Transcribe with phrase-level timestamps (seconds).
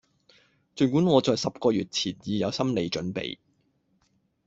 [0.75, 3.37] 盡管我在十個月前已有心理準備